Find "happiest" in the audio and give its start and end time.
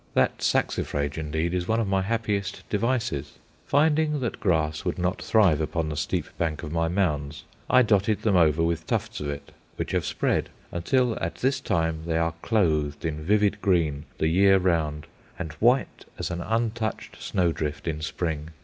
2.01-2.67